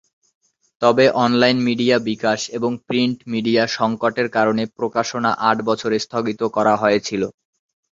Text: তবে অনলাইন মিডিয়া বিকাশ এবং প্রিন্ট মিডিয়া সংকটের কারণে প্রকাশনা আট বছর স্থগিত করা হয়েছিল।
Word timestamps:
তবে 0.81 1.05
অনলাইন 1.23 1.57
মিডিয়া 1.67 1.97
বিকাশ 2.09 2.39
এবং 2.57 2.71
প্রিন্ট 2.87 3.17
মিডিয়া 3.33 3.63
সংকটের 3.77 4.27
কারণে 4.37 4.63
প্রকাশনা 4.77 5.31
আট 5.49 5.57
বছর 5.69 5.91
স্থগিত 5.99 6.41
করা 6.55 6.73
হয়েছিল। 6.81 7.21